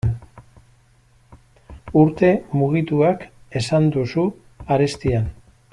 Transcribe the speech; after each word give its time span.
Urte 2.03 2.31
mugituak 2.61 3.29
esan 3.61 3.95
duzu 3.97 4.29
arestian. 4.77 5.35